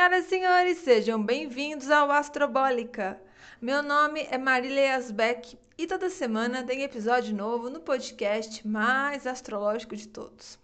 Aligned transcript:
Senhoras 0.00 0.24
e 0.24 0.28
senhores, 0.30 0.78
sejam 0.78 1.22
bem-vindos 1.22 1.90
ao 1.90 2.10
Astrobólica. 2.10 3.20
Meu 3.60 3.82
nome 3.82 4.26
é 4.30 4.38
Marília 4.38 4.96
Asbeck 4.96 5.58
e 5.76 5.86
toda 5.86 6.08
semana 6.08 6.64
tem 6.64 6.80
episódio 6.80 7.36
novo 7.36 7.68
no 7.68 7.80
podcast 7.80 8.66
mais 8.66 9.26
astrológico 9.26 9.94
de 9.94 10.08
todos. 10.08 10.58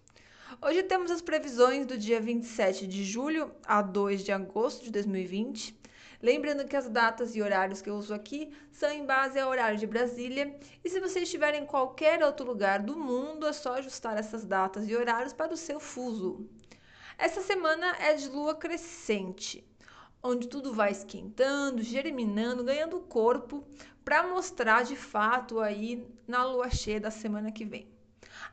Hoje 0.59 0.81
temos 0.81 1.11
as 1.11 1.21
previsões 1.21 1.85
do 1.85 1.95
dia 1.95 2.19
27 2.19 2.87
de 2.87 3.03
julho 3.03 3.51
a 3.63 3.79
2 3.83 4.23
de 4.23 4.31
agosto 4.31 4.85
de 4.85 4.91
2020. 4.91 5.79
Lembrando 6.19 6.65
que 6.65 6.75
as 6.75 6.89
datas 6.89 7.35
e 7.35 7.41
horários 7.43 7.79
que 7.79 7.91
eu 7.91 7.95
uso 7.95 8.15
aqui 8.15 8.51
são 8.71 8.89
em 8.89 9.05
base 9.05 9.39
ao 9.39 9.51
horário 9.51 9.77
de 9.77 9.85
Brasília, 9.85 10.59
e 10.83 10.89
se 10.89 10.99
você 10.99 11.19
estiver 11.19 11.53
em 11.53 11.63
qualquer 11.67 12.23
outro 12.23 12.43
lugar 12.43 12.79
do 12.79 12.97
mundo, 12.97 13.45
é 13.45 13.53
só 13.53 13.75
ajustar 13.75 14.17
essas 14.17 14.43
datas 14.43 14.89
e 14.89 14.95
horários 14.95 15.31
para 15.31 15.53
o 15.53 15.57
seu 15.57 15.79
fuso. 15.79 16.49
Essa 17.17 17.41
semana 17.41 17.95
é 17.99 18.13
de 18.13 18.29
lua 18.29 18.53
crescente, 18.53 19.67
onde 20.21 20.47
tudo 20.47 20.71
vai 20.71 20.91
esquentando, 20.91 21.81
germinando, 21.81 22.63
ganhando 22.63 22.99
corpo 22.99 23.63
para 24.05 24.27
mostrar 24.27 24.83
de 24.83 24.95
fato 24.95 25.59
aí 25.59 26.07
na 26.27 26.45
lua 26.45 26.69
cheia 26.69 26.99
da 26.99 27.09
semana 27.09 27.51
que 27.51 27.65
vem. 27.65 27.87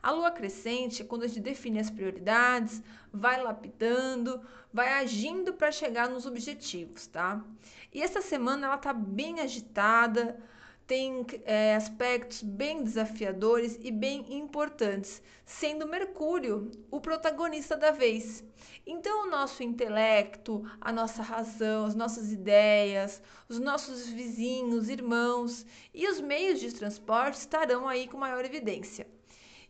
A 0.01 0.09
lua 0.09 0.31
crescente 0.31 1.03
é 1.03 1.05
quando 1.05 1.23
a 1.23 1.27
gente 1.27 1.41
define 1.41 1.79
as 1.79 1.91
prioridades, 1.91 2.81
vai 3.13 3.39
lapidando, 3.39 4.41
vai 4.73 4.93
agindo 4.93 5.53
para 5.53 5.71
chegar 5.71 6.09
nos 6.09 6.25
objetivos, 6.25 7.05
tá? 7.05 7.45
E 7.93 8.01
essa 8.01 8.19
semana 8.19 8.65
ela 8.65 8.77
tá 8.79 8.91
bem 8.91 9.41
agitada, 9.41 10.41
tem 10.87 11.25
é, 11.45 11.75
aspectos 11.75 12.43
bem 12.43 12.83
desafiadores 12.83 13.77
e 13.81 13.91
bem 13.91 14.37
importantes, 14.37 15.21
sendo 15.43 15.87
Mercúrio 15.87 16.69
o 16.91 17.01
protagonista 17.01 17.75
da 17.75 17.91
vez. 17.91 18.43
Então, 18.85 19.23
o 19.23 19.29
nosso 19.29 19.63
intelecto, 19.63 20.63
a 20.79 20.91
nossa 20.91 21.23
razão, 21.23 21.85
as 21.85 21.95
nossas 21.95 22.31
ideias, 22.31 23.21
os 23.49 23.59
nossos 23.59 24.07
vizinhos, 24.07 24.89
irmãos 24.89 25.65
e 25.91 26.07
os 26.07 26.21
meios 26.21 26.59
de 26.59 26.71
transporte 26.71 27.39
estarão 27.39 27.87
aí 27.87 28.07
com 28.07 28.17
maior 28.17 28.45
evidência. 28.45 29.07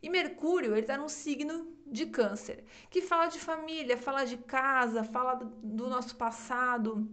E 0.04 0.10
Mercúrio, 0.10 0.74
ele 0.74 0.82
está 0.82 0.98
num 0.98 1.10
signo 1.10 1.74
de 1.88 2.08
câncer, 2.08 2.64
que 2.90 3.02
fala 3.02 3.28
de 3.28 3.40
família, 3.40 3.98
fala 3.98 4.26
de 4.26 4.38
casa, 4.38 5.04
fala 5.04 5.36
do 5.64 5.90
nosso 5.90 6.16
passado. 6.16 7.10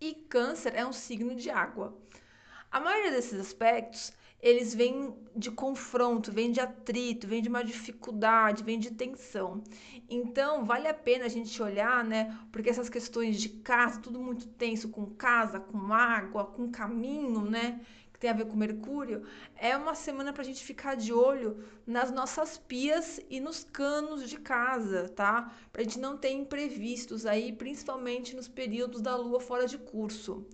E 0.00 0.14
câncer 0.14 0.74
é 0.76 0.86
um 0.86 0.92
signo 0.92 1.34
de 1.34 1.50
água. 1.50 1.94
A 2.70 2.78
maioria 2.78 3.10
desses 3.10 3.38
aspectos, 3.40 4.12
eles 4.40 4.74
vêm 4.74 5.14
de 5.34 5.50
confronto, 5.50 6.30
vêm 6.30 6.52
de 6.52 6.60
atrito, 6.60 7.26
vêm 7.26 7.42
de 7.42 7.48
uma 7.48 7.64
dificuldade, 7.64 8.62
vêm 8.62 8.78
de 8.78 8.92
tensão. 8.92 9.62
Então, 10.08 10.64
vale 10.64 10.86
a 10.86 10.94
pena 10.94 11.24
a 11.24 11.28
gente 11.28 11.60
olhar, 11.62 12.04
né? 12.04 12.38
Porque 12.52 12.70
essas 12.70 12.88
questões 12.88 13.40
de 13.40 13.48
casa, 13.48 14.00
tudo 14.00 14.20
muito 14.20 14.46
tenso 14.46 14.88
com 14.88 15.06
casa, 15.06 15.58
com 15.58 15.92
água, 15.92 16.44
com 16.44 16.70
caminho, 16.70 17.42
né? 17.42 17.80
tem 18.20 18.28
a 18.28 18.34
ver 18.34 18.44
com 18.44 18.54
Mercúrio, 18.54 19.24
é 19.56 19.74
uma 19.74 19.94
semana 19.94 20.30
para 20.30 20.42
a 20.42 20.44
gente 20.44 20.62
ficar 20.62 20.94
de 20.94 21.10
olho 21.10 21.64
nas 21.86 22.12
nossas 22.12 22.58
pias 22.58 23.18
e 23.30 23.40
nos 23.40 23.64
canos 23.64 24.28
de 24.28 24.38
casa, 24.38 25.08
tá? 25.08 25.50
Para 25.72 25.80
a 25.80 25.84
gente 25.84 25.98
não 25.98 26.18
ter 26.18 26.30
imprevistos 26.30 27.24
aí, 27.24 27.50
principalmente 27.50 28.36
nos 28.36 28.46
períodos 28.46 29.00
da 29.00 29.16
lua 29.16 29.40
fora 29.40 29.66
de 29.66 29.78
curso. 29.78 30.46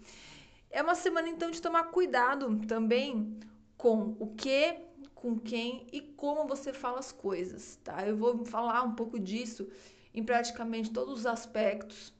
É 0.76 0.82
uma 0.82 0.94
semana 0.94 1.26
então 1.30 1.50
de 1.50 1.62
tomar 1.62 1.84
cuidado 1.84 2.54
também 2.66 3.40
com 3.78 4.14
o 4.20 4.26
que, 4.34 4.76
com 5.14 5.38
quem 5.38 5.86
e 5.90 6.02
como 6.02 6.46
você 6.46 6.70
fala 6.70 6.98
as 6.98 7.10
coisas, 7.10 7.76
tá? 7.82 8.06
Eu 8.06 8.14
vou 8.14 8.44
falar 8.44 8.82
um 8.82 8.94
pouco 8.94 9.18
disso 9.18 9.66
em 10.12 10.22
praticamente 10.22 10.90
todos 10.90 11.20
os 11.20 11.24
aspectos. 11.24 12.12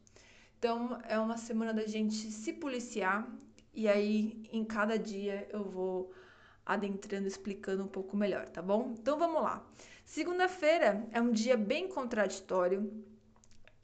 Então, 0.59 0.99
é 1.07 1.19
uma 1.19 1.37
semana 1.37 1.75
da 1.75 1.87
gente 1.87 2.31
se 2.31 2.51
policiar, 2.55 3.31
e 3.75 3.87
aí, 3.87 4.43
em 4.51 4.65
cada 4.65 4.99
dia, 4.99 5.47
eu 5.53 5.63
vou 5.63 6.11
adentrando, 6.65 7.29
explicando 7.29 7.85
um 7.85 7.89
pouco 7.89 8.17
melhor, 8.17 8.47
tá 8.49 8.63
bom? 8.63 8.95
Então 8.99 9.19
vamos 9.19 9.43
lá. 9.43 9.63
Segunda-feira 10.03 11.07
é 11.13 11.21
um 11.21 11.31
dia 11.31 11.59
bem 11.59 11.89
contraditório 11.89 12.91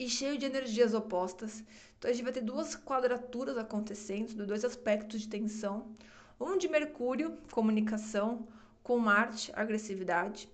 e 0.05 0.09
cheio 0.09 0.37
de 0.37 0.45
energias 0.45 0.93
opostas. 0.93 1.63
Então 1.97 2.09
a 2.11 2.13
gente 2.13 2.23
vai 2.23 2.33
ter 2.33 2.41
duas 2.41 2.75
quadraturas 2.75 3.57
acontecendo, 3.57 4.45
dois 4.45 4.65
aspectos 4.65 5.21
de 5.21 5.29
tensão. 5.29 5.95
Um 6.39 6.57
de 6.57 6.67
Mercúrio, 6.67 7.37
comunicação, 7.51 8.47
com 8.83 8.97
Marte, 8.97 9.51
agressividade. 9.55 10.49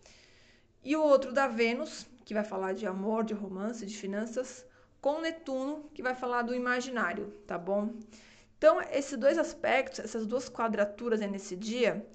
E 0.83 0.95
o 0.95 1.01
outro 1.01 1.33
da 1.33 1.47
Vênus, 1.47 2.05
que 2.23 2.33
vai 2.33 2.43
falar 2.43 2.73
de 2.73 2.85
amor, 2.85 3.23
de 3.23 3.33
romance, 3.33 3.85
de 3.85 3.97
finanças, 3.97 4.65
com 5.01 5.19
Netuno, 5.19 5.89
que 5.93 6.03
vai 6.03 6.13
falar 6.13 6.43
do 6.43 6.53
imaginário, 6.53 7.33
tá 7.47 7.57
bom? 7.57 7.95
Então, 8.57 8.79
esses 8.91 9.17
dois 9.17 9.37
aspectos, 9.37 9.99
essas 9.99 10.27
duas 10.27 10.49
quadraturas 10.49 11.21
nesse 11.21 11.55
dia, 11.55 12.05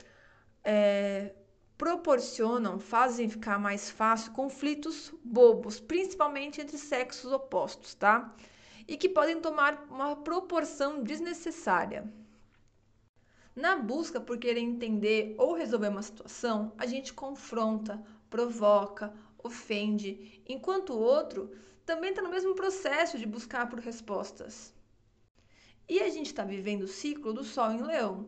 é, 0.62 1.34
proporcionam, 1.77 2.79
fazem 2.79 3.29
ficar 3.29 3.59
mais 3.59 3.91
fácil 3.91 4.33
conflitos 4.33 5.12
bobos, 5.25 5.81
principalmente 5.81 6.61
entre 6.61 6.79
sexos 6.79 7.33
opostos, 7.33 7.95
tá? 7.95 8.35
E 8.87 8.97
que 8.97 9.09
podem 9.09 9.41
tomar 9.41 9.87
uma 9.91 10.17
proporção 10.17 11.03
desnecessária. 11.03 12.05
Na 13.57 13.77
busca 13.77 14.21
por 14.21 14.39
querer 14.39 14.61
entender 14.61 15.35
ou 15.39 15.55
resolver 15.55 15.89
uma 15.89 16.03
situação, 16.03 16.73
a 16.77 16.87
gente 16.87 17.12
confronta, 17.12 18.03
provoca, 18.29 19.12
ofende, 19.43 20.43
enquanto 20.49 20.91
o 20.91 20.99
outro 20.99 21.51
também 21.87 22.11
está 22.11 22.23
no 22.23 22.31
mesmo 22.31 22.55
processo 22.55 23.19
de 23.19 23.27
buscar 23.27 23.69
por 23.69 23.79
respostas. 23.79 24.75
E 25.89 26.01
a 26.01 26.09
gente 26.09 26.27
está 26.27 26.43
vivendo 26.45 26.83
o 26.83 26.89
ciclo 26.89 27.33
do 27.33 27.45
Sol 27.45 27.73
em 27.73 27.83
Leão. 27.83 28.27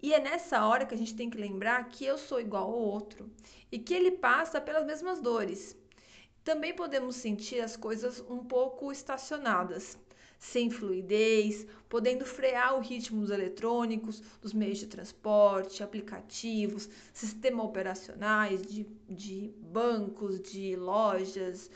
E 0.00 0.14
é 0.14 0.20
nessa 0.20 0.64
hora 0.64 0.86
que 0.86 0.94
a 0.94 0.98
gente 0.98 1.14
tem 1.14 1.28
que 1.28 1.36
lembrar 1.38 1.88
que 1.88 2.04
eu 2.04 2.16
sou 2.16 2.40
igual 2.40 2.64
ao 2.64 2.78
outro 2.78 3.28
e 3.70 3.78
que 3.78 3.92
ele 3.92 4.12
passa 4.12 4.60
pelas 4.60 4.86
mesmas 4.86 5.20
dores. 5.20 5.76
Também 6.44 6.72
podemos 6.72 7.16
sentir 7.16 7.60
as 7.60 7.76
coisas 7.76 8.20
um 8.30 8.38
pouco 8.38 8.92
estacionadas, 8.92 9.98
sem 10.38 10.70
fluidez, 10.70 11.66
podendo 11.88 12.24
frear 12.24 12.76
o 12.76 12.80
ritmo 12.80 13.20
dos 13.20 13.30
eletrônicos, 13.30 14.22
dos 14.40 14.52
meios 14.52 14.78
de 14.78 14.86
transporte, 14.86 15.82
aplicativos, 15.82 16.88
sistemas 17.12 17.66
operacionais 17.66 18.62
de, 18.62 18.86
de 19.08 19.52
bancos, 19.58 20.40
de 20.40 20.76
lojas, 20.76 21.68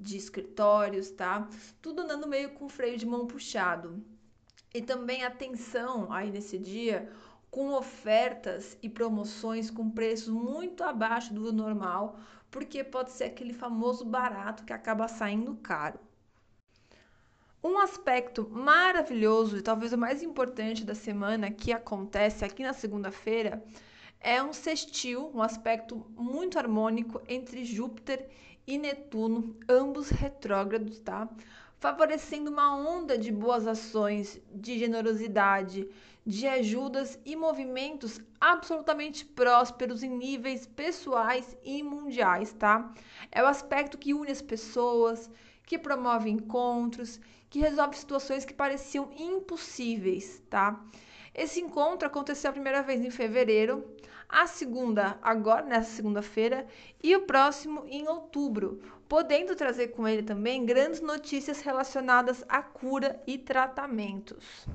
de 0.00 0.16
escritórios, 0.16 1.10
tá? 1.10 1.48
Tudo 1.82 2.02
andando 2.02 2.26
meio 2.26 2.50
com 2.50 2.68
freio 2.70 2.96
de 2.96 3.04
mão 3.04 3.26
puxado 3.26 4.02
e 4.74 4.82
também 4.82 5.24
atenção 5.24 6.12
aí 6.12 6.30
nesse 6.30 6.58
dia 6.58 7.10
com 7.56 7.72
ofertas 7.72 8.76
e 8.82 8.88
promoções 8.90 9.70
com 9.70 9.88
preços 9.88 10.28
muito 10.28 10.84
abaixo 10.84 11.32
do 11.32 11.50
normal, 11.54 12.18
porque 12.50 12.84
pode 12.84 13.12
ser 13.12 13.24
aquele 13.24 13.54
famoso 13.54 14.04
barato 14.04 14.62
que 14.62 14.74
acaba 14.74 15.08
saindo 15.08 15.54
caro. 15.62 15.98
Um 17.64 17.78
aspecto 17.78 18.46
maravilhoso 18.50 19.56
e 19.56 19.62
talvez 19.62 19.94
o 19.94 19.96
mais 19.96 20.22
importante 20.22 20.84
da 20.84 20.94
semana 20.94 21.50
que 21.50 21.72
acontece 21.72 22.44
aqui 22.44 22.62
na 22.62 22.74
segunda-feira 22.74 23.64
é 24.20 24.42
um 24.42 24.52
sextil, 24.52 25.30
um 25.34 25.40
aspecto 25.40 26.06
muito 26.14 26.58
harmônico 26.58 27.22
entre 27.26 27.64
Júpiter 27.64 28.28
e 28.66 28.76
Netuno, 28.76 29.56
ambos 29.66 30.10
retrógrados, 30.10 30.98
tá? 30.98 31.26
Favorecendo 31.86 32.50
uma 32.50 32.76
onda 32.76 33.16
de 33.16 33.30
boas 33.30 33.64
ações, 33.64 34.40
de 34.52 34.76
generosidade, 34.76 35.88
de 36.26 36.44
ajudas 36.44 37.16
e 37.24 37.36
movimentos 37.36 38.20
absolutamente 38.40 39.24
prósperos 39.24 40.02
em 40.02 40.10
níveis 40.10 40.66
pessoais 40.66 41.56
e 41.62 41.84
mundiais, 41.84 42.52
tá? 42.52 42.92
É 43.30 43.40
o 43.40 43.46
aspecto 43.46 43.96
que 43.96 44.12
une 44.12 44.32
as 44.32 44.42
pessoas, 44.42 45.30
que 45.64 45.78
promove 45.78 46.28
encontros, 46.28 47.20
que 47.48 47.60
resolve 47.60 47.96
situações 47.96 48.44
que 48.44 48.52
pareciam 48.52 49.08
impossíveis, 49.16 50.42
tá? 50.50 50.84
Esse 51.32 51.60
encontro 51.60 52.08
aconteceu 52.08 52.50
a 52.50 52.52
primeira 52.52 52.82
vez 52.82 53.00
em 53.04 53.12
fevereiro, 53.12 53.84
a 54.28 54.46
segunda 54.46 55.18
agora 55.22 55.64
nessa 55.64 55.90
segunda-feira 55.90 56.66
e 57.02 57.14
o 57.14 57.22
próximo 57.22 57.84
em 57.86 58.08
outubro, 58.08 58.82
podendo 59.08 59.54
trazer 59.54 59.88
com 59.88 60.06
ele 60.06 60.22
também 60.22 60.66
grandes 60.66 61.00
notícias 61.00 61.60
relacionadas 61.60 62.44
à 62.48 62.62
cura 62.62 63.20
e 63.26 63.38
tratamentos. 63.38 64.66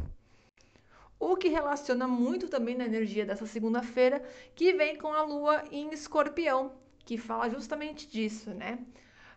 O 1.20 1.36
que 1.36 1.50
relaciona 1.50 2.08
muito 2.08 2.48
também 2.48 2.76
na 2.76 2.86
energia 2.86 3.26
dessa 3.26 3.46
segunda-feira, 3.46 4.24
que 4.56 4.74
vem 4.74 4.96
com 4.96 5.14
a 5.14 5.22
lua 5.22 5.64
em 5.72 5.94
escorpião, 5.94 6.72
que 7.06 7.18
fala 7.18 7.50
justamente 7.50 8.08
disso, 8.08 8.52
né? 8.52 8.80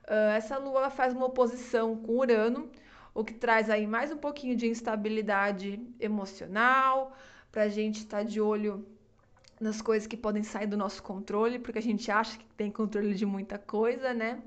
Uh, 0.04 0.32
essa 0.36 0.56
lua 0.56 0.90
faz 0.90 1.12
uma 1.12 1.26
oposição 1.26 1.96
com 1.96 2.18
Urano, 2.18 2.70
o 3.12 3.24
que 3.24 3.34
traz 3.34 3.68
aí 3.68 3.86
mais 3.86 4.10
um 4.10 4.16
pouquinho 4.16 4.56
de 4.56 4.66
instabilidade 4.66 5.80
emocional, 6.00 7.16
para 7.50 7.64
a 7.64 7.68
gente 7.68 7.98
estar 7.98 8.18
tá 8.18 8.22
de 8.22 8.40
olho 8.40 8.86
nas 9.64 9.80
coisas 9.80 10.06
que 10.06 10.16
podem 10.16 10.42
sair 10.42 10.66
do 10.66 10.76
nosso 10.76 11.02
controle, 11.02 11.58
porque 11.58 11.78
a 11.78 11.82
gente 11.82 12.10
acha 12.10 12.38
que 12.38 12.44
tem 12.54 12.70
controle 12.70 13.14
de 13.14 13.24
muita 13.24 13.58
coisa, 13.58 14.12
né? 14.12 14.42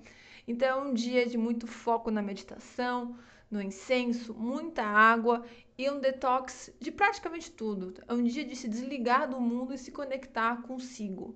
Então 0.48 0.68
é 0.68 0.76
um 0.76 0.94
dia 0.94 1.26
de 1.26 1.38
muito 1.38 1.66
foco 1.66 2.12
na 2.12 2.22
meditação, 2.22 3.18
no 3.50 3.60
incenso, 3.60 4.34
muita 4.36 4.84
água 4.84 5.44
e 5.76 5.90
um 5.90 6.00
detox 6.00 6.72
de 6.80 6.92
praticamente 6.92 7.50
tudo. 7.52 7.96
É 8.08 8.14
um 8.14 8.24
dia 8.24 8.46
de 8.46 8.56
se 8.56 8.70
desligar 8.70 9.28
do 9.28 9.42
mundo 9.42 9.74
e 9.74 9.78
se 9.78 9.92
conectar 9.92 10.62
consigo. 10.62 11.36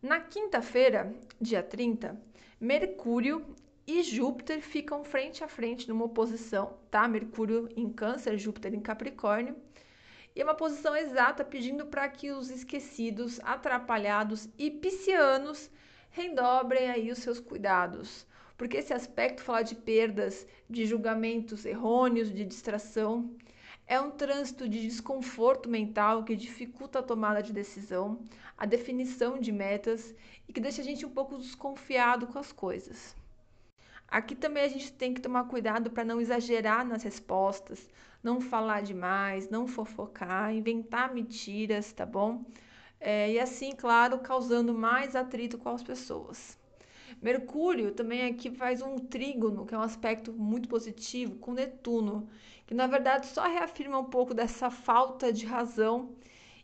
Na 0.00 0.20
quinta-feira, 0.20 1.12
dia 1.40 1.60
30, 1.60 2.16
Mercúrio 2.60 3.44
e 3.84 4.00
Júpiter 4.02 4.60
ficam 4.60 5.02
frente 5.02 5.42
a 5.42 5.48
frente 5.48 5.88
numa 5.88 6.04
oposição, 6.04 6.78
tá? 6.88 7.08
Mercúrio 7.08 7.68
em 7.74 7.90
Câncer, 7.90 8.38
Júpiter 8.38 8.74
em 8.74 8.80
Capricórnio. 8.80 9.56
E 10.38 10.40
é 10.40 10.44
uma 10.44 10.54
posição 10.54 10.94
exata 10.94 11.44
pedindo 11.44 11.84
para 11.86 12.08
que 12.08 12.30
os 12.30 12.48
esquecidos, 12.48 13.40
atrapalhados 13.42 14.48
e 14.56 14.70
piscianos 14.70 15.68
redobrem 16.12 16.88
aí 16.88 17.10
os 17.10 17.18
seus 17.18 17.40
cuidados. 17.40 18.24
Porque 18.56 18.76
esse 18.76 18.94
aspecto 18.94 19.42
fala 19.42 19.62
de 19.62 19.74
perdas, 19.74 20.46
de 20.70 20.86
julgamentos 20.86 21.66
errôneos, 21.66 22.32
de 22.32 22.44
distração. 22.44 23.34
É 23.84 24.00
um 24.00 24.12
trânsito 24.12 24.68
de 24.68 24.80
desconforto 24.80 25.68
mental 25.68 26.22
que 26.22 26.36
dificulta 26.36 27.00
a 27.00 27.02
tomada 27.02 27.42
de 27.42 27.52
decisão, 27.52 28.20
a 28.56 28.64
definição 28.64 29.40
de 29.40 29.50
metas 29.50 30.14
e 30.46 30.52
que 30.52 30.60
deixa 30.60 30.82
a 30.82 30.84
gente 30.84 31.04
um 31.04 31.10
pouco 31.10 31.36
desconfiado 31.36 32.28
com 32.28 32.38
as 32.38 32.52
coisas. 32.52 33.16
Aqui 34.06 34.36
também 34.36 34.62
a 34.62 34.68
gente 34.68 34.92
tem 34.92 35.12
que 35.12 35.20
tomar 35.20 35.48
cuidado 35.48 35.90
para 35.90 36.04
não 36.04 36.20
exagerar 36.20 36.86
nas 36.86 37.02
respostas, 37.02 37.88
não 38.22 38.40
falar 38.40 38.82
demais, 38.82 39.48
não 39.50 39.66
fofocar, 39.66 40.54
inventar 40.54 41.14
mentiras, 41.14 41.92
tá 41.92 42.04
bom? 42.06 42.44
É, 43.00 43.32
e 43.32 43.38
assim, 43.38 43.72
claro, 43.72 44.18
causando 44.18 44.74
mais 44.74 45.14
atrito 45.14 45.58
com 45.58 45.68
as 45.68 45.82
pessoas. 45.82 46.58
Mercúrio 47.22 47.92
também 47.92 48.26
aqui 48.26 48.50
faz 48.50 48.82
um 48.82 48.96
trígono, 48.96 49.66
que 49.66 49.74
é 49.74 49.78
um 49.78 49.82
aspecto 49.82 50.32
muito 50.32 50.68
positivo, 50.68 51.36
com 51.36 51.52
Netuno, 51.52 52.28
que 52.66 52.74
na 52.74 52.86
verdade 52.86 53.26
só 53.26 53.46
reafirma 53.46 53.98
um 53.98 54.04
pouco 54.04 54.34
dessa 54.34 54.70
falta 54.70 55.32
de 55.32 55.46
razão 55.46 56.14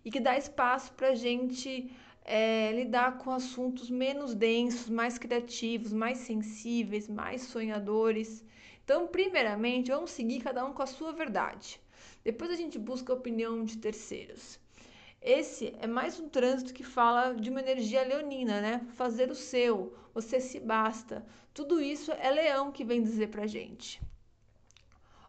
e 0.05 0.11
que 0.11 0.21
dá 0.21 0.37
espaço 0.37 0.93
para 0.93 1.09
a 1.09 1.15
gente 1.15 1.91
é, 2.25 2.73
lidar 2.73 3.19
com 3.19 3.31
assuntos 3.31 3.91
menos 3.91 4.35
densos, 4.35 4.89
mais 4.89 5.19
criativos, 5.19 5.93
mais 5.93 6.19
sensíveis, 6.19 7.09
mais 7.09 7.43
sonhadores. 7.43 8.45
Então, 8.85 9.07
primeiramente, 9.07 9.91
vamos 9.91 10.11
seguir 10.11 10.41
cada 10.41 10.65
um 10.65 10.75
com 10.75 10.83
a 10.83 10.87
sua 10.87 11.11
verdade. 11.11 11.81
Depois 12.23 12.51
a 12.51 12.57
gente 12.57 12.79
busca 12.79 13.13
a 13.13 13.17
opinião 13.17 13.65
de 13.65 13.79
terceiros. 13.79 14.61
Esse 15.23 15.75
é 15.81 15.87
mais 15.87 16.21
um 16.21 16.29
trânsito 16.29 16.75
que 16.75 16.85
fala 16.85 17.33
de 17.33 17.49
uma 17.49 17.61
energia 17.61 18.03
leonina, 18.03 18.61
né? 18.61 18.87
Fazer 18.95 19.31
o 19.31 19.35
seu, 19.35 19.97
você 20.13 20.39
se 20.39 20.61
basta. 20.61 21.25
Tudo 21.55 21.81
isso 21.81 22.13
é 22.13 22.31
leão 22.31 22.71
que 22.71 22.85
vem 22.85 23.03
dizer 23.03 23.29
pra 23.29 23.47
gente. 23.47 24.03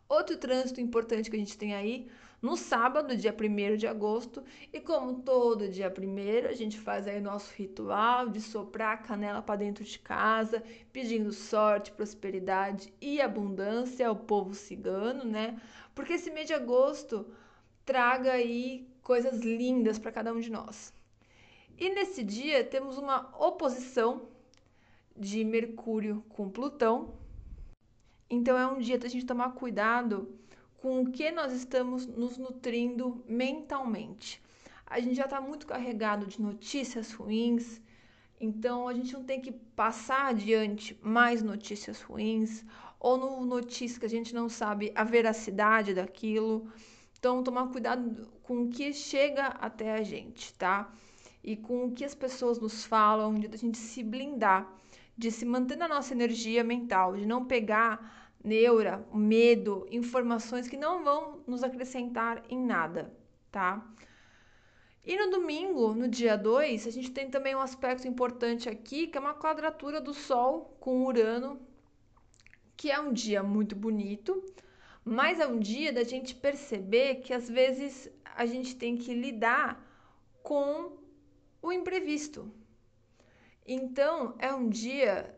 Outro 0.09 0.37
trânsito 0.37 0.81
importante 0.81 1.29
que 1.29 1.35
a 1.37 1.39
gente 1.39 1.57
tem 1.57 1.73
aí 1.73 2.09
no 2.41 2.55
sábado, 2.55 3.15
dia 3.15 3.33
1 3.33 3.77
de 3.77 3.87
agosto. 3.87 4.43
E 4.71 4.79
como 4.79 5.21
todo 5.21 5.69
dia 5.69 5.91
1 5.91 6.47
a 6.47 6.53
gente 6.53 6.77
faz 6.77 7.07
aí 7.07 7.19
nosso 7.19 7.53
ritual 7.55 8.29
de 8.29 8.41
soprar 8.41 8.93
a 8.93 8.97
canela 8.97 9.41
para 9.41 9.55
dentro 9.55 9.83
de 9.83 9.97
casa, 9.97 10.63
pedindo 10.91 11.31
sorte, 11.31 11.91
prosperidade 11.91 12.93
e 13.01 13.21
abundância 13.21 14.07
ao 14.07 14.15
povo 14.15 14.53
cigano, 14.53 15.23
né? 15.23 15.59
Porque 15.93 16.13
esse 16.13 16.29
mês 16.29 16.47
de 16.47 16.53
agosto 16.53 17.25
traga 17.85 18.33
aí 18.33 18.87
coisas 19.01 19.39
lindas 19.39 19.97
para 19.97 20.11
cada 20.11 20.33
um 20.33 20.39
de 20.39 20.51
nós. 20.51 20.93
E 21.77 21.89
nesse 21.89 22.23
dia 22.23 22.63
temos 22.63 22.97
uma 22.97 23.29
oposição 23.39 24.29
de 25.15 25.43
Mercúrio 25.43 26.23
com 26.29 26.49
Plutão. 26.49 27.15
Então 28.29 28.57
é 28.57 28.65
um 28.67 28.79
dia 28.79 28.97
da 28.97 29.07
gente 29.07 29.25
tomar 29.25 29.51
cuidado 29.53 30.37
com 30.85 31.01
o 31.01 31.11
que 31.11 31.31
nós 31.31 31.51
estamos 31.51 32.05
nos 32.05 32.37
nutrindo 32.37 33.25
mentalmente. 33.27 34.39
A 34.85 34.99
gente 34.99 35.15
já 35.15 35.23
está 35.23 35.41
muito 35.41 35.65
carregado 35.65 36.27
de 36.27 36.39
notícias 36.39 37.11
ruins, 37.11 37.81
então 38.39 38.87
a 38.87 38.93
gente 38.93 39.11
não 39.11 39.23
tem 39.23 39.41
que 39.41 39.51
passar 39.51 40.27
adiante 40.27 40.95
mais 41.01 41.41
notícias 41.41 42.03
ruins 42.03 42.63
ou 42.99 43.17
no 43.17 43.43
notícias 43.47 43.97
que 43.97 44.05
a 44.05 44.09
gente 44.09 44.31
não 44.35 44.47
sabe 44.47 44.91
a 44.93 45.03
veracidade 45.03 45.91
daquilo. 45.91 46.71
Então 47.17 47.41
tomar 47.41 47.65
cuidado 47.69 48.29
com 48.43 48.65
o 48.65 48.69
que 48.69 48.93
chega 48.93 49.47
até 49.47 49.91
a 49.91 50.03
gente, 50.03 50.53
tá? 50.53 50.93
E 51.43 51.55
com 51.55 51.85
o 51.85 51.93
que 51.93 52.05
as 52.05 52.13
pessoas 52.13 52.59
nos 52.59 52.85
falam, 52.85 53.33
de 53.33 53.47
a 53.47 53.57
gente 53.57 53.79
se 53.79 54.03
blindar, 54.03 54.71
de 55.17 55.31
se 55.31 55.45
manter 55.45 55.77
na 55.77 55.87
nossa 55.87 56.13
energia 56.13 56.63
mental, 56.63 57.17
de 57.17 57.25
não 57.25 57.43
pegar 57.43 58.24
neura, 58.45 59.03
medo, 59.11 59.87
informações 59.89 60.67
que 60.67 60.77
não 60.77 61.03
vão 61.03 61.43
nos 61.47 61.63
acrescentar 61.63 62.43
em 62.47 62.63
nada, 62.63 63.11
tá? 63.51 63.83
E 65.03 65.17
no 65.17 65.29
domingo, 65.31 65.93
no 65.93 66.07
dia 66.07 66.37
2, 66.37 66.87
a 66.87 66.91
gente 66.91 67.11
tem 67.11 67.29
também 67.29 67.55
um 67.55 67.59
aspecto 67.59 68.07
importante 68.07 68.69
aqui, 68.69 69.07
que 69.07 69.17
é 69.17 69.21
uma 69.21 69.33
quadratura 69.33 69.99
do 69.99 70.13
Sol 70.13 70.77
com 70.79 71.05
Urano, 71.05 71.59
que 72.77 72.91
é 72.91 72.99
um 72.99 73.11
dia 73.11 73.41
muito 73.41 73.75
bonito, 73.75 74.43
mas 75.03 75.39
é 75.39 75.47
um 75.47 75.59
dia 75.59 75.91
da 75.91 76.03
gente 76.03 76.35
perceber 76.35 77.15
que 77.15 77.33
às 77.33 77.49
vezes 77.49 78.09
a 78.35 78.45
gente 78.45 78.75
tem 78.75 78.97
que 78.97 79.13
lidar 79.13 79.83
com 80.43 80.97
o 81.61 81.71
imprevisto. 81.71 82.51
Então, 83.65 84.35
é 84.37 84.53
um 84.53 84.69
dia 84.69 85.34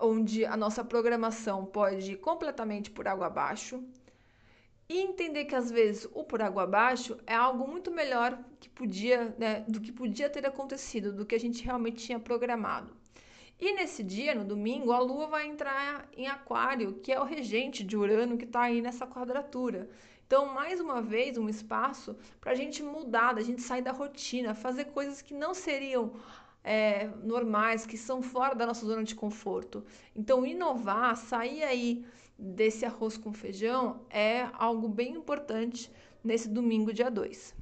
onde 0.00 0.44
a 0.44 0.56
nossa 0.56 0.84
programação 0.84 1.64
pode 1.64 2.12
ir 2.12 2.16
completamente 2.16 2.90
por 2.90 3.06
água 3.08 3.26
abaixo 3.26 3.82
e 4.88 5.00
entender 5.00 5.46
que 5.46 5.54
às 5.54 5.70
vezes 5.70 6.08
o 6.14 6.22
por 6.24 6.40
água 6.40 6.62
abaixo 6.62 7.18
é 7.26 7.34
algo 7.34 7.66
muito 7.66 7.90
melhor 7.90 8.38
que 8.60 8.68
podia, 8.68 9.34
né, 9.38 9.64
do 9.66 9.80
que 9.80 9.92
podia 9.92 10.30
ter 10.30 10.46
acontecido, 10.46 11.12
do 11.12 11.26
que 11.26 11.34
a 11.34 11.40
gente 11.40 11.64
realmente 11.64 12.04
tinha 12.04 12.20
programado. 12.20 12.94
E 13.58 13.72
nesse 13.72 14.02
dia, 14.02 14.34
no 14.34 14.44
domingo, 14.44 14.92
a 14.92 14.98
Lua 15.00 15.26
vai 15.28 15.46
entrar 15.46 16.06
em 16.14 16.28
Aquário, 16.28 17.00
que 17.02 17.10
é 17.10 17.18
o 17.18 17.24
regente 17.24 17.82
de 17.82 17.96
Urano 17.96 18.36
que 18.36 18.44
está 18.44 18.62
aí 18.62 18.82
nessa 18.82 19.06
quadratura. 19.06 19.88
Então, 20.26 20.52
mais 20.52 20.78
uma 20.78 21.00
vez, 21.00 21.38
um 21.38 21.48
espaço 21.48 22.16
para 22.40 22.52
a 22.52 22.54
gente 22.54 22.82
mudar, 22.82 23.32
da 23.32 23.40
gente 23.40 23.62
sair 23.62 23.80
da 23.80 23.92
rotina, 23.92 24.54
fazer 24.54 24.86
coisas 24.86 25.22
que 25.22 25.32
não 25.32 25.54
seriam 25.54 26.12
é, 26.66 27.06
normais, 27.22 27.86
que 27.86 27.96
são 27.96 28.20
fora 28.20 28.52
da 28.52 28.66
nossa 28.66 28.84
zona 28.84 29.04
de 29.04 29.14
conforto. 29.14 29.84
Então, 30.16 30.44
inovar, 30.44 31.16
sair 31.16 31.62
aí 31.62 32.04
desse 32.36 32.84
arroz 32.84 33.16
com 33.16 33.32
feijão 33.32 34.04
é 34.10 34.48
algo 34.52 34.88
bem 34.88 35.14
importante 35.14 35.90
nesse 36.24 36.48
domingo, 36.48 36.92
dia 36.92 37.08
2. 37.08 37.54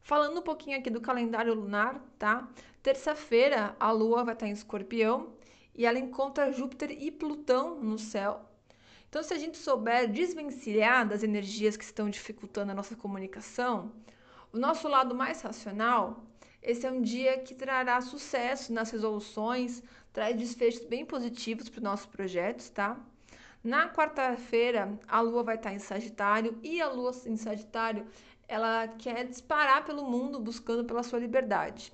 Falando 0.00 0.38
um 0.38 0.42
pouquinho 0.42 0.78
aqui 0.78 0.88
do 0.88 1.00
calendário 1.00 1.52
lunar, 1.52 2.02
tá? 2.18 2.48
Terça-feira 2.82 3.76
a 3.78 3.92
Lua 3.92 4.24
vai 4.24 4.32
estar 4.32 4.48
em 4.48 4.52
Escorpião 4.52 5.34
e 5.74 5.84
ela 5.84 5.98
encontra 5.98 6.50
Júpiter 6.52 6.90
e 6.90 7.10
Plutão 7.10 7.78
no 7.80 7.98
céu. 7.98 8.40
Então, 9.10 9.22
se 9.22 9.34
a 9.34 9.38
gente 9.38 9.58
souber 9.58 10.10
desvencilhar 10.10 11.06
das 11.06 11.22
energias 11.22 11.76
que 11.76 11.84
estão 11.84 12.08
dificultando 12.08 12.72
a 12.72 12.74
nossa 12.74 12.96
comunicação, 12.96 13.92
o 14.50 14.58
nosso 14.58 14.88
lado 14.88 15.14
mais 15.14 15.42
racional 15.42 16.24
esse 16.62 16.86
é 16.86 16.90
um 16.92 17.02
dia 17.02 17.38
que 17.38 17.56
trará 17.56 18.00
sucesso 18.00 18.72
nas 18.72 18.90
resoluções, 18.90 19.82
traz 20.12 20.36
desfechos 20.36 20.84
bem 20.84 21.04
positivos 21.04 21.68
para 21.68 21.78
os 21.78 21.82
nossos 21.82 22.06
projetos, 22.06 22.68
tá? 22.70 22.96
Na 23.64 23.88
quarta-feira, 23.88 24.96
a 25.08 25.20
Lua 25.20 25.42
vai 25.42 25.56
estar 25.56 25.72
em 25.72 25.80
Sagitário 25.80 26.56
e 26.62 26.80
a 26.80 26.88
Lua 26.88 27.12
em 27.26 27.36
Sagitário, 27.36 28.06
ela 28.46 28.86
quer 28.86 29.26
disparar 29.26 29.84
pelo 29.84 30.08
mundo 30.08 30.38
buscando 30.38 30.84
pela 30.84 31.02
sua 31.02 31.18
liberdade. 31.18 31.92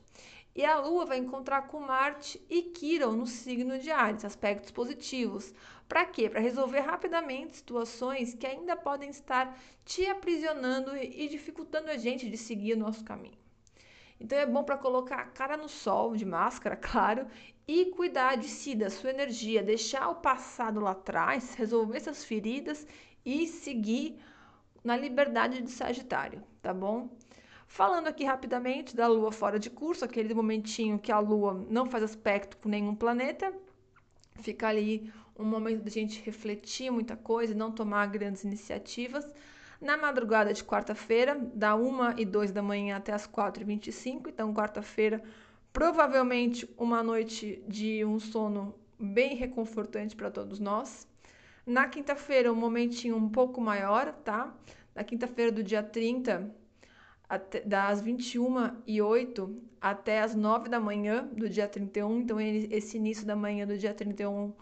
E 0.55 0.65
a 0.65 0.79
Lua 0.79 1.07
vai 1.07 1.19
encontrar 1.19 1.69
com 1.69 1.81
Marte 1.81 2.39
e 2.51 2.63
Quiron 2.63 3.13
no 3.13 3.27
signo 3.27 3.79
de 3.79 3.91
Ares, 3.91 4.25
aspectos 4.25 4.71
positivos. 4.71 5.55
Para 5.89 6.05
quê? 6.05 6.29
Para 6.29 6.41
resolver 6.41 6.81
rapidamente 6.81 7.57
situações 7.57 8.35
que 8.35 8.47
ainda 8.47 8.77
podem 8.77 9.09
estar 9.09 9.59
te 9.85 10.05
aprisionando 10.07 10.95
e 10.97 11.29
dificultando 11.29 11.91
a 11.91 11.97
gente 11.97 12.29
de 12.29 12.37
seguir 12.37 12.75
o 12.75 12.79
nosso 12.79 13.05
caminho. 13.05 13.48
Então 14.21 14.39
é 14.39 14.47
bom 14.47 14.65
para 14.65 14.77
colocar 14.77 15.17
a 15.21 15.27
cara 15.27 15.57
no 15.57 15.69
sol, 15.69 16.17
de 16.17 16.25
máscara, 16.25 16.75
claro, 16.77 17.27
e 17.67 17.87
cuidar 17.87 18.37
de 18.37 18.49
si, 18.49 18.75
da 18.75 18.91
sua 18.91 19.11
energia, 19.11 19.63
deixar 19.63 20.09
o 20.09 20.17
passado 20.17 20.81
lá 20.81 20.93
atrás, 20.93 21.55
resolver 21.55 21.99
essas 21.99 22.25
feridas 22.25 22.87
e 23.25 23.47
seguir 23.47 24.19
na 24.83 24.97
liberdade 24.97 25.61
de 25.61 25.71
Sagitário, 25.71 26.43
tá 26.63 26.73
bom? 26.73 27.11
Falando 27.67 28.07
aqui 28.07 28.25
rapidamente 28.25 28.97
da 28.97 29.07
Lua 29.07 29.31
fora 29.31 29.59
de 29.59 29.69
curso, 29.69 30.05
aquele 30.05 30.33
momentinho 30.33 30.99
que 30.99 31.13
a 31.13 31.19
Lua 31.19 31.67
não 31.69 31.85
faz 31.85 32.03
aspecto 32.03 32.57
com 32.57 32.69
nenhum 32.69 32.95
planeta, 32.95 33.53
fica 34.41 34.69
ali 34.69 35.13
um 35.39 35.45
momento 35.45 35.83
de 35.83 35.89
a 35.89 35.93
gente 35.93 36.23
refletir 36.23 36.91
muita 36.91 37.17
coisa, 37.17 37.55
não 37.55 37.71
tomar 37.71 38.07
grandes 38.07 38.43
iniciativas. 38.43 39.31
Na 39.81 39.97
madrugada 39.97 40.53
de 40.53 40.65
quarta-feira, 40.65 41.39
da 41.55 41.77
1 41.77 42.19
e 42.19 42.25
2 42.25 42.51
da 42.51 42.61
manhã 42.61 42.97
até 42.97 43.13
as 43.13 43.29
4 43.29 43.63
e 43.63 43.65
25 43.65 44.29
então 44.29 44.53
quarta-feira, 44.53 45.23
provavelmente 45.73 46.69
uma 46.77 47.01
noite 47.01 47.63
de 47.69 48.05
um 48.05 48.19
sono 48.19 48.75
bem 48.99 49.37
reconfortante 49.37 50.17
para 50.17 50.33
todos 50.33 50.59
nós. 50.59 51.07
Na 51.65 51.87
quinta-feira, 51.87 52.53
um 52.53 52.57
momentinho 52.57 53.17
um 53.17 53.29
pouco 53.29 53.61
maior, 53.61 54.13
tá? 54.25 54.53
Na 54.95 55.05
quinta-feira 55.05 55.53
do 55.53 55.63
dia 55.63 55.83
30, 55.83 56.51
até, 57.29 57.61
das 57.61 58.01
21 58.01 58.83
e 58.85 59.01
08 59.01 59.63
até 59.81 60.23
as 60.23 60.35
9 60.35 60.69
da 60.69 60.81
manhã 60.81 61.29
do 61.33 61.49
dia 61.49 61.69
31. 61.69 62.19
Então, 62.19 62.41
esse 62.41 62.97
início 62.97 63.25
da 63.25 63.37
manhã 63.37 63.65
do 63.65 63.79
dia 63.79 63.95
31 63.95 64.53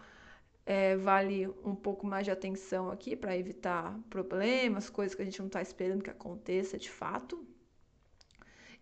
é, 0.67 0.97
vale 0.97 1.47
um 1.63 1.73
pouco 1.73 2.05
mais 2.05 2.25
de 2.25 2.31
atenção 2.31 2.91
aqui 2.91 3.15
para 3.15 3.37
evitar 3.37 3.97
problemas, 4.09 4.89
coisas 4.89 5.15
que 5.15 5.21
a 5.21 5.25
gente 5.25 5.39
não 5.39 5.47
está 5.47 5.61
esperando 5.61 6.03
que 6.03 6.09
aconteça 6.09 6.77
de 6.77 6.89
fato. 6.89 7.41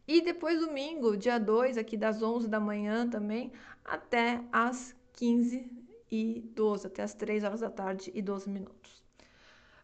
E 0.08 0.20
depois 0.20 0.60
domingo, 0.60 1.16
dia 1.16 1.38
2, 1.38 1.78
aqui 1.78 1.96
das 1.96 2.24
11 2.24 2.48
da 2.48 2.60
manhã 2.60 3.08
também, 3.08 3.52
até 3.84 4.44
as 4.52 4.96
15 5.14 5.72
e 6.12 6.42
12, 6.56 6.88
até 6.88 7.04
as 7.04 7.14
3 7.14 7.44
horas 7.44 7.60
da 7.60 7.70
tarde 7.70 8.12
e 8.16 8.22
12 8.22 8.50
minutos. 8.50 9.04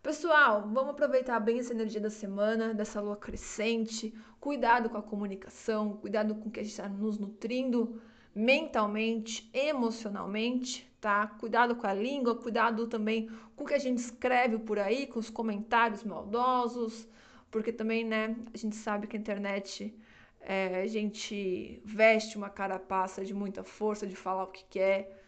Pessoal, 0.01 0.63
vamos 0.73 0.89
aproveitar 0.89 1.39
bem 1.39 1.59
essa 1.59 1.73
energia 1.73 2.01
da 2.01 2.09
semana, 2.09 2.73
dessa 2.73 2.99
lua 2.99 3.15
crescente. 3.15 4.11
Cuidado 4.39 4.89
com 4.89 4.97
a 4.97 5.03
comunicação, 5.03 5.97
cuidado 5.97 6.33
com 6.33 6.49
o 6.49 6.51
que 6.51 6.61
a 6.61 6.63
gente 6.63 6.71
está 6.71 6.89
nos 6.89 7.19
nutrindo 7.19 8.01
mentalmente, 8.33 9.47
emocionalmente, 9.53 10.90
tá? 11.01 11.27
Cuidado 11.39 11.75
com 11.75 11.87
a 11.87 11.93
língua, 11.93 12.35
cuidado 12.35 12.87
também 12.87 13.27
com 13.55 13.63
o 13.63 13.67
que 13.67 13.73
a 13.73 13.79
gente 13.79 13.97
escreve 13.97 14.59
por 14.59 14.77
aí, 14.77 15.07
com 15.07 15.19
os 15.19 15.29
comentários 15.29 16.03
maldosos, 16.03 17.07
porque 17.49 17.73
também, 17.73 18.05
né, 18.05 18.35
a 18.53 18.57
gente 18.57 18.75
sabe 18.75 19.07
que 19.07 19.17
a 19.17 19.19
internet 19.19 19.93
é, 20.39 20.81
a 20.83 20.87
gente 20.87 21.81
veste 21.83 22.37
uma 22.37 22.49
carapaça 22.49 23.25
de 23.25 23.33
muita 23.33 23.63
força 23.63 24.05
de 24.05 24.15
falar 24.15 24.43
o 24.43 24.47
que 24.47 24.63
quer. 24.65 25.19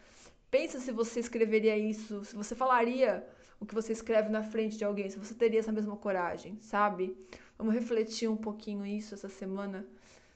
Pensa 0.50 0.78
se 0.78 0.92
você 0.92 1.18
escreveria 1.20 1.76
isso, 1.76 2.24
se 2.24 2.36
você 2.36 2.54
falaria 2.54 3.26
o 3.60 3.66
que 3.66 3.74
você 3.74 3.92
escreve 3.92 4.28
na 4.28 4.42
frente 4.42 4.78
de 4.78 4.84
alguém, 4.84 5.10
se 5.10 5.18
você 5.18 5.34
teria 5.34 5.58
essa 5.58 5.72
mesma 5.72 5.96
coragem, 5.96 6.56
sabe? 6.60 7.16
Vamos 7.58 7.74
refletir 7.74 8.28
um 8.28 8.36
pouquinho 8.36 8.86
isso 8.86 9.14
essa 9.14 9.28
semana, 9.28 9.86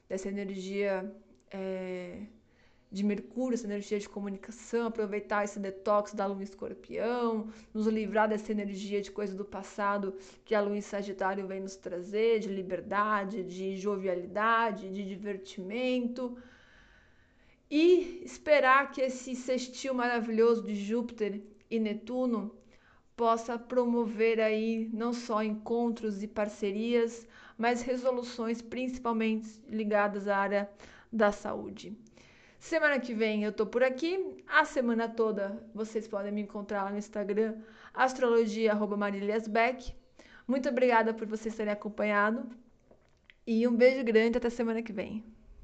dessa 0.08 0.28
energia 0.28 1.12
é, 1.50 2.22
de 2.90 3.04
Mercúrio, 3.04 3.54
essa 3.54 3.66
energia 3.66 3.98
de 3.98 4.08
comunicação, 4.08 4.86
aproveitar 4.86 5.44
esse 5.44 5.58
detox 5.58 6.14
da 6.14 6.24
lua 6.26 6.40
em 6.40 6.44
escorpião, 6.44 7.48
nos 7.72 7.86
livrar 7.86 8.28
dessa 8.28 8.50
energia 8.50 9.00
de 9.02 9.10
coisa 9.10 9.34
do 9.34 9.44
passado 9.44 10.16
que 10.44 10.54
a 10.54 10.60
lua 10.60 10.76
em 10.76 10.80
Sagitário 10.80 11.46
vem 11.46 11.60
nos 11.60 11.76
trazer, 11.76 12.40
de 12.40 12.48
liberdade, 12.48 13.44
de 13.44 13.76
jovialidade, 13.76 14.90
de 14.90 15.04
divertimento. 15.04 16.36
E 17.70 18.22
esperar 18.24 18.90
que 18.90 19.02
esse 19.02 19.34
sextil 19.34 19.92
maravilhoso 19.92 20.62
de 20.62 20.74
Júpiter 20.74 21.42
e 21.70 21.78
Netuno 21.78 22.56
possa 23.14 23.58
promover 23.58 24.40
aí 24.40 24.88
não 24.92 25.12
só 25.12 25.42
encontros 25.42 26.22
e 26.22 26.26
parcerias, 26.26 27.26
mas 27.58 27.82
resoluções 27.82 28.62
principalmente 28.62 29.60
ligadas 29.68 30.26
à 30.26 30.38
área 30.38 30.70
da 31.12 31.30
saúde. 31.30 31.94
Semana 32.58 32.98
que 32.98 33.14
vem 33.14 33.44
eu 33.44 33.52
tô 33.52 33.66
por 33.66 33.82
aqui. 33.82 34.42
A 34.46 34.64
semana 34.64 35.08
toda 35.08 35.62
vocês 35.74 36.08
podem 36.08 36.32
me 36.32 36.42
encontrar 36.42 36.84
lá 36.84 36.90
no 36.90 36.98
Instagram, 36.98 37.56
astrologia.marilhasbeck. 37.94 39.94
Muito 40.46 40.68
obrigada 40.68 41.14
por 41.14 41.26
vocês 41.26 41.54
terem 41.54 41.72
acompanhado. 41.72 42.48
E 43.46 43.66
um 43.66 43.74
beijo 43.74 44.04
grande 44.04 44.38
até 44.38 44.50
semana 44.50 44.82
que 44.82 44.92
vem. 44.92 45.24